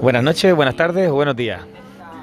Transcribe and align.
Buenas 0.00 0.22
noches, 0.22 0.54
buenas 0.54 0.76
tardes 0.76 1.08
o 1.10 1.14
buenos 1.14 1.36
días. 1.36 1.60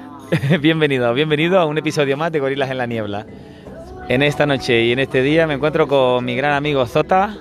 bienvenido, 0.60 1.12
bienvenido 1.14 1.58
a 1.58 1.66
un 1.66 1.78
episodio 1.78 2.16
más 2.16 2.32
de 2.32 2.40
Gorilas 2.40 2.70
en 2.70 2.78
la 2.78 2.86
Niebla. 2.86 3.26
En 4.08 4.22
esta 4.22 4.46
noche 4.46 4.84
y 4.84 4.92
en 4.92 4.98
este 4.98 5.22
día 5.22 5.46
me 5.46 5.54
encuentro 5.54 5.86
con 5.86 6.24
mi 6.24 6.36
gran 6.36 6.52
amigo 6.52 6.84
Zota, 6.86 7.36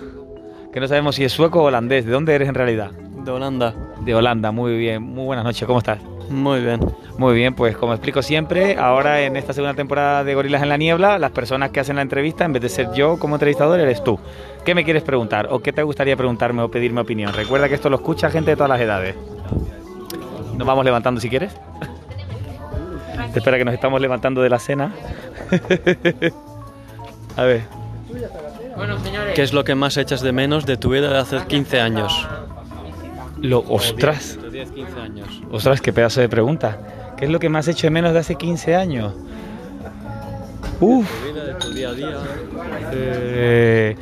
que 0.72 0.80
no 0.80 0.88
sabemos 0.88 1.16
si 1.16 1.24
es 1.24 1.32
sueco 1.32 1.62
o 1.62 1.66
holandés. 1.66 2.06
¿De 2.06 2.12
dónde 2.12 2.36
eres 2.36 2.50
en 2.50 2.56
realidad? 2.56 2.92
De 2.92 3.32
Holanda. 3.32 3.74
De 4.02 4.14
Holanda, 4.14 4.52
muy 4.52 4.78
bien. 4.78 5.02
Muy 5.02 5.26
buenas 5.26 5.46
noches, 5.46 5.66
¿cómo 5.66 5.80
estás? 5.80 6.00
Muy 6.30 6.62
bien. 6.62 6.80
Muy 7.18 7.34
bien, 7.34 7.54
pues 7.54 7.78
como 7.78 7.94
explico 7.94 8.22
siempre, 8.22 8.78
ahora 8.78 9.22
en 9.22 9.38
esta 9.38 9.54
segunda 9.54 9.74
temporada 9.74 10.24
de 10.24 10.36
Gorilas 10.36 10.62
en 10.62 10.70
la 10.70 10.78
Niebla, 10.78 11.18
las 11.18 11.32
personas 11.32 11.72
que 11.72 11.80
hacen 11.80 11.96
la 11.96 12.02
entrevista, 12.02 12.44
en 12.44 12.54
vez 12.54 12.62
de 12.62 12.70
ser 12.70 12.92
yo 12.94 13.18
como 13.18 13.36
entrevistador, 13.36 13.80
eres 13.80 14.04
tú. 14.04 14.20
¿Qué 14.66 14.76
me 14.76 14.84
quieres 14.84 15.04
preguntar 15.04 15.48
o 15.50 15.60
qué 15.60 15.72
te 15.72 15.84
gustaría 15.84 16.18
preguntarme 16.18 16.62
o 16.62 16.70
pedirme 16.70 17.02
opinión? 17.02 17.32
Recuerda 17.34 17.70
que 17.70 17.76
esto 17.76 17.90
lo 17.90 17.96
escucha 17.96 18.30
gente 18.30 18.52
de 18.52 18.58
todas 18.58 18.70
las 18.70 18.82
edades. 18.82 19.16
Nos 20.58 20.68
vamos 20.68 20.84
levantando 20.84 21.22
si 21.22 21.30
quieres. 21.30 21.56
Espera 23.36 23.58
que 23.58 23.66
nos 23.66 23.74
estamos 23.74 24.02
levantando 24.02 24.42
de 24.42 24.50
la 24.50 24.60
cena. 24.60 24.94
A 27.38 27.44
ver. 27.44 27.64
¿Qué 29.36 29.42
es 29.42 29.54
lo 29.54 29.64
que 29.64 29.76
más 29.76 29.98
echas 29.98 30.22
de 30.22 30.32
menos 30.32 30.66
de 30.66 30.78
tu 30.78 30.90
vida 30.90 31.10
de 31.10 31.18
hace 31.18 31.46
15 31.46 31.82
años? 31.82 32.28
Lo, 33.46 33.60
ostras. 33.70 34.40
10, 34.52 34.72
15 34.72 35.00
años. 35.00 35.42
Ostras, 35.52 35.82
qué 35.82 35.94
pedazo 35.94 36.22
de 36.22 36.30
pregunta. 36.30 37.14
¿Qué 37.18 37.26
es 37.26 37.32
lo 37.32 37.40
que 37.40 37.50
más 37.50 37.68
hecho 37.68 37.88
de 37.88 37.92
menos 37.92 38.14
de 38.14 38.20
hace 38.20 38.36
15 38.36 38.76
años? 38.76 39.14
Uf. 40.80 41.08
Eh, 42.92 43.96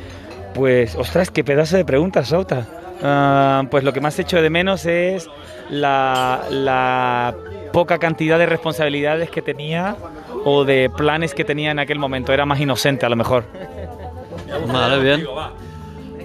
pues, 0.54 0.96
ostras, 0.96 1.30
qué 1.30 1.44
pedazo 1.44 1.76
de 1.76 1.84
pregunta, 1.84 2.24
Sauta. 2.24 2.66
Ah, 3.02 3.64
pues 3.70 3.84
lo 3.84 3.92
que 3.92 4.00
más 4.00 4.18
hecho 4.18 4.40
de 4.40 4.48
menos 4.50 4.86
es 4.86 5.28
la, 5.70 6.42
la 6.50 7.34
poca 7.72 7.98
cantidad 7.98 8.38
de 8.38 8.46
responsabilidades 8.46 9.30
que 9.30 9.42
tenía 9.42 9.96
o 10.44 10.64
de 10.64 10.90
planes 10.96 11.34
que 11.34 11.44
tenía 11.44 11.70
en 11.70 11.78
aquel 11.78 11.98
momento. 11.98 12.32
Era 12.32 12.46
más 12.46 12.60
inocente, 12.60 13.04
a 13.04 13.08
lo 13.08 13.16
mejor. 13.16 13.44
Vale, 14.72 15.02
bien. 15.02 15.26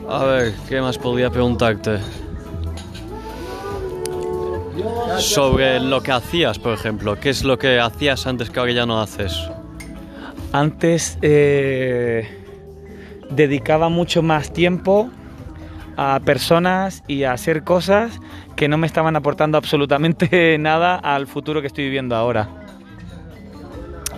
A 0.08 0.24
ver, 0.24 0.54
¿qué 0.68 0.82
más 0.82 0.98
podría 0.98 1.30
preguntarte? 1.30 2.00
Sobre 5.18 5.80
lo 5.80 6.02
que 6.02 6.12
hacías, 6.12 6.60
por 6.60 6.74
ejemplo. 6.74 7.20
¿Qué 7.20 7.30
es 7.30 7.44
lo 7.44 7.58
que 7.58 7.80
hacías 7.80 8.26
antes 8.28 8.50
que 8.50 8.60
ahora 8.60 8.72
ya 8.72 8.86
no 8.86 9.02
haces? 9.02 9.50
Antes 10.52 11.18
eh, 11.22 12.28
dedicaba 13.30 13.90
mucho 13.90 14.22
más 14.22 14.52
tiempo 14.52 15.10
a 15.98 16.20
personas 16.24 17.04
y 17.08 17.24
a 17.24 17.34
hacer 17.34 17.64
cosas 17.64 18.20
que 18.56 18.68
no 18.68 18.78
me 18.78 18.88
estaban 18.88 19.16
aportando 19.16 19.58
absolutamente 19.58 20.58
nada 20.60 20.96
al 20.96 21.28
futuro 21.28 21.62
que 21.62 21.68
estoy 21.68 21.86
viviendo 21.86 22.16
ahora. 22.16 22.50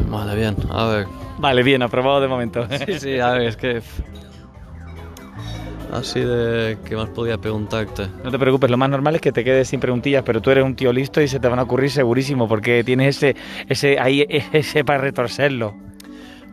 Vale, 0.07 0.35
bien. 0.35 0.55
A 0.69 0.85
ver. 0.85 1.07
Vale, 1.37 1.63
bien, 1.63 1.81
aprobado 1.81 2.21
de 2.21 2.27
momento. 2.27 2.67
Sí, 2.85 2.99
sí, 2.99 3.19
a 3.19 3.31
ver, 3.31 3.41
es 3.43 3.57
que... 3.57 3.81
Así 5.91 6.21
de... 6.21 6.77
¿Qué 6.85 6.95
más 6.95 7.09
podía 7.09 7.37
preguntarte? 7.37 8.07
No 8.23 8.31
te 8.31 8.39
preocupes, 8.39 8.69
lo 8.69 8.77
más 8.77 8.89
normal 8.89 9.15
es 9.15 9.21
que 9.21 9.33
te 9.33 9.43
quedes 9.43 9.67
sin 9.67 9.81
preguntillas, 9.81 10.23
pero 10.25 10.41
tú 10.41 10.49
eres 10.49 10.63
un 10.63 10.75
tío 10.75 10.93
listo 10.93 11.21
y 11.21 11.27
se 11.27 11.39
te 11.39 11.49
van 11.49 11.59
a 11.59 11.63
ocurrir 11.63 11.91
segurísimo 11.91 12.47
porque 12.47 12.83
tienes 12.85 13.17
ese, 13.17 13.35
ese 13.67 13.99
ahí 13.99 14.25
ese 14.53 14.85
para 14.85 14.99
retorcerlo. 14.99 15.75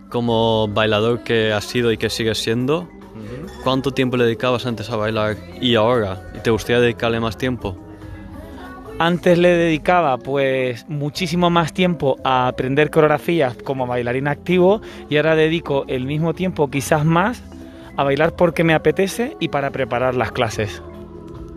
Como 0.09 0.67
bailador 0.69 1.23
que 1.23 1.53
has 1.53 1.65
sido 1.65 1.93
y 1.93 1.99
que 1.99 2.11
sigues 2.11 2.39
siendo, 2.39 2.89
¿cuánto 3.63 3.93
tiempo 3.93 4.17
le 4.17 4.25
dedicabas 4.25 4.67
antes 4.67 4.91
a 4.91 4.97
bailar 4.97 5.37
y 5.61 5.77
ahora? 5.77 6.21
¿Y 6.35 6.41
te 6.41 6.51
gustaría 6.51 6.81
dedicarle 6.81 7.21
más 7.21 7.37
tiempo? 7.39 7.77
Antes 8.99 9.39
le 9.39 9.51
dedicaba 9.51 10.19
pues 10.19 10.89
muchísimo 10.89 11.51
más 11.51 11.73
tiempo 11.73 12.17
a 12.25 12.49
aprender 12.49 12.91
coreografías 12.91 13.55
como 13.63 13.87
bailarín 13.87 14.27
activo 14.27 14.81
y 15.09 15.17
ahora 15.19 15.37
dedico 15.37 15.85
el 15.87 16.07
mismo 16.07 16.35
tiempo, 16.35 16.69
quizás 16.69 17.05
más, 17.05 17.41
a 17.99 18.05
bailar 18.05 18.37
porque 18.37 18.63
me 18.63 18.75
apetece 18.75 19.37
y 19.41 19.49
para 19.49 19.71
preparar 19.71 20.15
las 20.15 20.31
clases. 20.31 20.81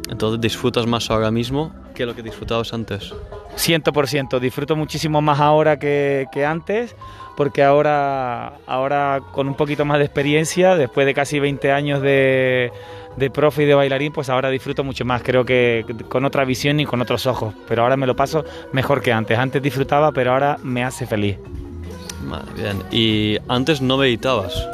Entonces 0.10 0.42
disfrutas 0.42 0.88
más 0.88 1.12
ahora 1.12 1.30
mismo 1.30 1.72
que 1.94 2.04
lo 2.08 2.16
que 2.16 2.24
disfrutabas 2.24 2.74
antes. 2.74 3.14
100%, 3.56 4.40
disfruto 4.40 4.76
muchísimo 4.76 5.22
más 5.22 5.40
ahora 5.40 5.78
que, 5.78 6.26
que 6.32 6.44
antes 6.44 6.96
porque 7.38 7.64
ahora, 7.64 8.54
ahora 8.66 9.22
con 9.32 9.48
un 9.48 9.54
poquito 9.54 9.86
más 9.86 10.00
de 10.00 10.06
experiencia, 10.06 10.76
después 10.76 11.06
de 11.06 11.14
casi 11.14 11.40
20 11.40 11.72
años 11.72 12.02
de, 12.02 12.72
de 13.18 13.30
profe 13.30 13.62
y 13.62 13.66
de 13.68 13.76
bailarín, 13.76 14.12
pues 14.12 14.28
ahora 14.30 14.50
disfruto 14.50 14.84
mucho 14.84 15.06
más, 15.06 15.22
creo 15.22 15.46
que 15.46 15.86
con 16.10 16.26
otra 16.26 16.44
visión 16.44 16.80
y 16.80 16.86
con 16.86 17.02
otros 17.02 17.28
ojos, 17.28 17.54
pero 17.68 17.84
ahora 17.84 17.98
me 17.98 18.08
lo 18.08 18.16
paso 18.16 18.44
mejor 18.74 19.04
que 19.04 19.14
antes. 19.14 19.38
Antes 19.38 19.62
disfrutaba, 19.62 20.12
pero 20.12 20.32
ahora 20.32 20.58
me 20.64 20.84
hace 20.84 21.06
feliz. 21.06 21.38
Vale, 22.24 22.52
bien. 22.56 22.84
¿Y 22.92 23.38
antes 23.48 23.80
no 23.80 23.98
meditabas? 23.98 24.68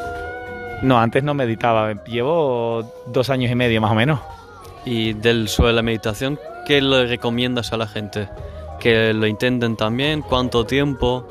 No, 0.83 0.99
antes 0.99 1.23
no 1.23 1.33
meditaba, 1.33 1.93
llevo 2.05 2.91
dos 3.07 3.29
años 3.29 3.51
y 3.51 3.55
medio 3.55 3.81
más 3.81 3.91
o 3.91 3.95
menos. 3.95 4.19
Y 4.85 5.13
del 5.13 5.47
sobre 5.49 5.73
la 5.73 5.81
meditación, 5.81 6.39
¿qué 6.65 6.81
le 6.81 7.07
recomiendas 7.07 7.73
a 7.73 7.77
la 7.77 7.87
gente? 7.87 8.29
¿Que 8.79 9.13
lo 9.13 9.25
intenten 9.27 9.75
también? 9.75 10.21
¿Cuánto 10.21 10.65
tiempo? 10.65 11.27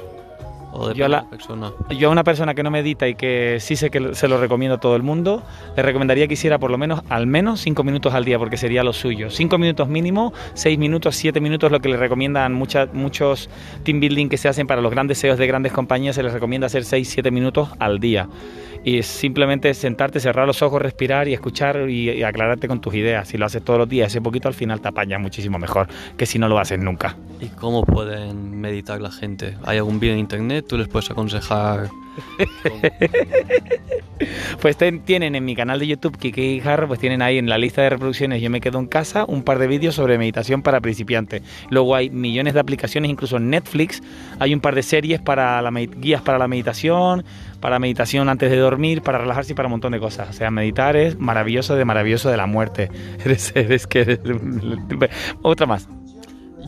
¿O 0.73 0.93
Yo 0.93 1.07
a, 1.07 1.09
la- 1.09 1.25
persona? 1.31 1.71
yo 1.97 2.09
a 2.09 2.13
una 2.13 2.23
persona 2.23 2.53
que 2.55 2.63
no 2.63 2.71
medita 2.71 3.09
y 3.09 3.15
que 3.15 3.57
sí 3.61 3.77
sé 3.77 3.89
que 3.89 4.15
se 4.15 4.29
lo 4.29 4.39
recomiendo 4.39 4.75
a 4.75 4.79
todo 4.81 4.95
el 4.95 5.03
mundo, 5.03 5.43
le 5.75 5.83
recomendaría 5.83 6.27
que 6.29 6.35
hiciera 6.35 6.59
por 6.59 6.71
lo 6.71 6.77
menos 6.77 7.01
al 7.09 7.27
menos 7.27 7.61
5 7.61 7.83
minutos 7.83 8.13
al 8.13 8.27
día, 8.27 8.39
porque 8.39 8.59
sería 8.59 8.83
lo 8.85 8.93
suyo. 8.93 9.31
5 9.31 9.57
minutos 9.57 9.89
mínimo, 9.89 10.35
6 10.53 10.79
minutos, 10.79 11.17
7 11.17 11.41
minutos, 11.41 11.73
lo 11.73 11.81
que 11.81 11.89
le 11.89 11.97
recomiendan 11.97 12.53
muchas, 12.53 12.93
muchos 12.93 13.49
team 13.85 14.01
building 14.01 14.29
que 14.29 14.37
se 14.37 14.49
hacen 14.49 14.67
para 14.67 14.83
los 14.83 14.91
grandes 14.91 15.19
CEOs 15.19 15.39
de 15.39 15.47
grandes 15.47 15.73
compañías, 15.73 16.15
se 16.17 16.23
les 16.23 16.33
recomienda 16.35 16.67
hacer 16.67 16.85
6, 16.85 17.09
7 17.09 17.31
minutos 17.31 17.71
al 17.79 17.99
día. 17.99 18.29
Y 18.87 19.03
simplemente 19.03 19.75
sentarte, 19.75 20.21
cerrar 20.21 20.47
los 20.47 20.63
ojos, 20.63 20.81
respirar 20.81 21.27
y 21.27 21.35
escuchar 21.35 21.91
y, 21.91 22.09
y 22.09 22.23
aclararte 22.23 22.69
con 22.69 22.81
tus 22.81 22.95
ideas. 22.95 23.27
Si 23.27 23.37
lo 23.37 23.45
haces 23.45 23.65
todos 23.65 23.81
los 23.81 23.89
días, 23.89 24.13
ese 24.13 24.21
poquito 24.21 24.47
al 24.47 24.55
final 24.55 24.81
te 24.81 24.87
apañas 24.87 25.21
muchísimo 25.21 25.59
mejor 25.59 25.89
que 26.17 26.25
si 26.25 26.39
no 26.39 26.49
lo 26.49 26.57
haces 26.57 26.79
nunca. 26.79 27.17
¿Y 27.41 27.49
cómo 27.49 27.83
pueden 27.85 28.61
meditar 28.61 29.01
la 29.01 29.11
gente? 29.11 29.57
¿Hay 29.65 29.79
algún 29.79 29.99
vídeo 29.99 30.15
en 30.15 30.21
internet? 30.21 30.67
¿Tú 30.69 30.79
les 30.79 30.87
puedes 30.87 31.11
aconsejar? 31.11 31.91
Pues 34.61 34.77
tienen 35.05 35.35
en 35.35 35.45
mi 35.45 35.55
canal 35.55 35.79
de 35.79 35.87
YouTube, 35.87 36.17
Kike 36.17 36.43
y 36.43 36.61
Jarro, 36.61 36.89
pues 36.89 36.99
tienen 36.99 37.21
ahí 37.23 37.39
en 37.39 37.49
la 37.49 37.59
lista 37.59 37.83
de 37.83 37.91
reproducciones 37.91 38.41
Yo 38.41 38.49
me 38.51 38.61
quedo 38.61 38.79
en 38.79 38.87
casa 38.87 39.25
un 39.29 39.43
par 39.43 39.59
de 39.59 39.67
vídeos 39.67 39.95
sobre 39.95 40.17
meditación 40.19 40.63
para 40.63 40.81
principiantes. 40.81 41.43
Luego 41.71 41.95
hay 41.95 42.09
millones 42.11 42.55
de 42.55 42.61
aplicaciones, 42.61 43.11
incluso 43.11 43.37
en 43.37 43.51
Netflix 43.51 44.03
hay 44.39 44.55
un 44.55 44.61
par 44.61 44.75
de 44.75 44.83
series 44.83 45.21
para 45.21 45.61
la 45.63 45.71
guías 45.71 46.23
para 46.23 46.39
la 46.39 46.49
meditación, 46.49 47.25
para 47.61 47.79
meditación 47.79 48.29
antes 48.29 48.51
de 48.51 48.57
dormir, 48.57 49.03
para 49.03 49.19
relajarse 49.19 49.53
y 49.53 49.55
para 49.55 49.67
un 49.67 49.73
montón 49.73 49.93
de 49.93 50.01
cosas. 50.01 50.31
O 50.31 50.33
sea, 50.33 50.51
meditar 50.51 50.97
es 50.97 51.19
maravilloso 51.19 51.77
de 51.77 51.85
maravilloso 51.85 52.31
de 52.31 52.37
la 52.37 52.47
muerte. 52.47 52.91
Eres, 53.25 53.53
eres 53.55 53.87
que 53.87 54.01
eres- 54.03 54.21
otra 55.43 55.67
más. 55.67 55.89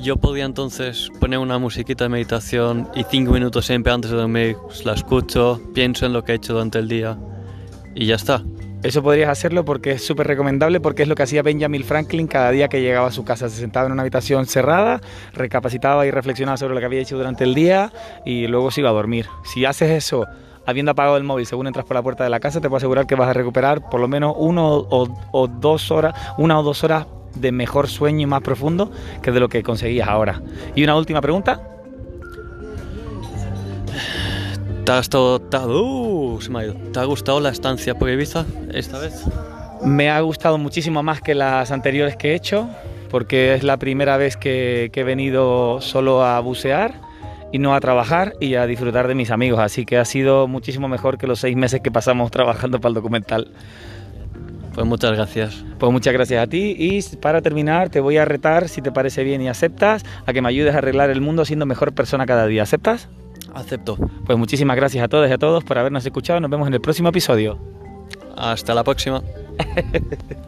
Yo 0.00 0.16
podría 0.16 0.44
entonces 0.44 1.10
poner 1.18 1.40
una 1.40 1.58
musiquita 1.58 2.04
de 2.04 2.08
meditación 2.10 2.88
y 2.94 3.02
cinco 3.02 3.32
minutos 3.32 3.66
siempre 3.66 3.92
antes 3.92 4.12
de 4.12 4.16
dormir 4.16 4.56
pues, 4.62 4.84
la 4.84 4.92
escucho, 4.92 5.60
pienso 5.74 6.06
en 6.06 6.12
lo 6.12 6.22
que 6.22 6.32
he 6.32 6.34
hecho 6.36 6.52
durante 6.52 6.78
el 6.78 6.86
día 6.86 7.18
y 7.96 8.06
ya 8.06 8.14
está. 8.14 8.44
Eso 8.84 9.02
podrías 9.02 9.28
hacerlo 9.28 9.64
porque 9.64 9.90
es 9.92 10.06
súper 10.06 10.28
recomendable, 10.28 10.78
porque 10.78 11.02
es 11.02 11.08
lo 11.08 11.16
que 11.16 11.24
hacía 11.24 11.42
Benjamin 11.42 11.82
Franklin 11.82 12.28
cada 12.28 12.52
día 12.52 12.68
que 12.68 12.80
llegaba 12.80 13.08
a 13.08 13.10
su 13.10 13.24
casa. 13.24 13.48
Se 13.48 13.56
sentaba 13.56 13.86
en 13.86 13.92
una 13.92 14.02
habitación 14.02 14.46
cerrada, 14.46 15.00
recapacitaba 15.32 16.06
y 16.06 16.12
reflexionaba 16.12 16.56
sobre 16.56 16.74
lo 16.74 16.80
que 16.80 16.86
había 16.86 17.00
hecho 17.00 17.16
durante 17.16 17.42
el 17.42 17.56
día 17.56 17.92
y 18.24 18.46
luego 18.46 18.70
se 18.70 18.82
iba 18.82 18.90
a 18.90 18.92
dormir. 18.92 19.26
Si 19.42 19.64
haces 19.64 19.90
eso 19.90 20.26
habiendo 20.64 20.92
apagado 20.92 21.16
el 21.16 21.24
móvil 21.24 21.44
según 21.44 21.66
entras 21.66 21.86
por 21.86 21.96
la 21.96 22.02
puerta 22.02 22.22
de 22.22 22.30
la 22.30 22.38
casa, 22.38 22.60
te 22.60 22.68
puedo 22.68 22.76
asegurar 22.76 23.08
que 23.08 23.16
vas 23.16 23.30
a 23.30 23.32
recuperar 23.32 23.90
por 23.90 23.98
lo 23.98 24.06
menos 24.06 24.36
uno 24.38 24.86
o 24.88 25.48
dos 25.48 25.90
horas, 25.90 26.14
una 26.38 26.60
o 26.60 26.62
dos 26.62 26.84
horas 26.84 27.04
de 27.34 27.52
mejor 27.52 27.88
sueño 27.88 28.22
y 28.22 28.26
más 28.26 28.42
profundo 28.42 28.90
que 29.22 29.32
de 29.32 29.40
lo 29.40 29.48
que 29.48 29.62
conseguías 29.62 30.08
ahora. 30.08 30.42
Y 30.74 30.84
una 30.84 30.96
última 30.96 31.20
pregunta. 31.20 31.60
¿Te 34.84 34.92
ha, 34.92 35.00
estado, 35.00 35.40
te, 35.40 35.58
uh, 35.58 36.40
se 36.40 36.50
me 36.50 36.60
ha 36.60 36.64
ido. 36.64 36.74
¿Te 36.74 36.98
ha 36.98 37.04
gustado 37.04 37.40
la 37.40 37.50
estancia 37.50 37.94
por 37.94 38.08
Ibiza 38.08 38.46
esta 38.72 38.98
vez? 38.98 39.22
Me 39.84 40.08
ha 40.10 40.20
gustado 40.20 40.56
muchísimo 40.56 41.02
más 41.02 41.20
que 41.20 41.34
las 41.34 41.70
anteriores 41.70 42.16
que 42.16 42.30
he 42.30 42.34
hecho, 42.34 42.68
porque 43.10 43.54
es 43.54 43.62
la 43.64 43.76
primera 43.76 44.16
vez 44.16 44.36
que, 44.36 44.88
que 44.92 45.00
he 45.00 45.04
venido 45.04 45.80
solo 45.82 46.24
a 46.24 46.40
bucear 46.40 46.94
y 47.52 47.58
no 47.58 47.74
a 47.74 47.80
trabajar 47.80 48.34
y 48.40 48.54
a 48.54 48.66
disfrutar 48.66 49.08
de 49.08 49.14
mis 49.14 49.30
amigos. 49.30 49.60
Así 49.60 49.84
que 49.84 49.98
ha 49.98 50.04
sido 50.04 50.48
muchísimo 50.48 50.88
mejor 50.88 51.18
que 51.18 51.26
los 51.26 51.40
seis 51.40 51.56
meses 51.56 51.80
que 51.80 51.90
pasamos 51.90 52.30
trabajando 52.30 52.80
para 52.80 52.88
el 52.88 52.94
documental. 52.94 53.48
Pues 54.78 54.86
muchas 54.86 55.10
gracias. 55.10 55.64
Pues 55.80 55.90
muchas 55.90 56.12
gracias 56.12 56.40
a 56.40 56.46
ti 56.46 56.76
y 56.78 57.02
para 57.16 57.42
terminar 57.42 57.88
te 57.88 57.98
voy 57.98 58.16
a 58.16 58.24
retar, 58.24 58.68
si 58.68 58.80
te 58.80 58.92
parece 58.92 59.24
bien 59.24 59.42
y 59.42 59.48
aceptas, 59.48 60.04
a 60.24 60.32
que 60.32 60.40
me 60.40 60.50
ayudes 60.50 60.72
a 60.72 60.78
arreglar 60.78 61.10
el 61.10 61.20
mundo 61.20 61.44
siendo 61.44 61.66
mejor 61.66 61.94
persona 61.94 62.26
cada 62.26 62.46
día. 62.46 62.62
¿Aceptas? 62.62 63.08
Acepto. 63.54 63.96
Pues 64.24 64.38
muchísimas 64.38 64.76
gracias 64.76 65.02
a 65.02 65.08
todos 65.08 65.28
y 65.28 65.32
a 65.32 65.38
todos 65.38 65.64
por 65.64 65.78
habernos 65.78 66.06
escuchado. 66.06 66.38
Nos 66.38 66.48
vemos 66.48 66.68
en 66.68 66.74
el 66.74 66.80
próximo 66.80 67.08
episodio. 67.08 67.58
Hasta 68.36 68.72
la 68.72 68.84
próxima. 68.84 69.20